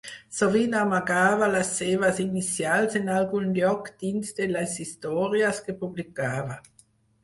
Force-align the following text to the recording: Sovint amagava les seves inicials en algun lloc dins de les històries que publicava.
Sovint 0.35 0.71
amagava 0.79 1.49
les 1.57 1.69
seves 1.81 2.23
inicials 2.25 2.99
en 3.03 3.13
algun 3.19 3.55
lloc 3.61 3.95
dins 4.07 4.35
de 4.43 4.51
les 4.57 4.77
històries 4.89 5.65
que 5.69 5.81
publicava. 5.87 6.63